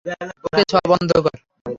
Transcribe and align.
ওকে 0.45 0.61
ছোঁয়া 0.69 0.85
বন্ধ 0.91 1.11
কর! 1.23 1.35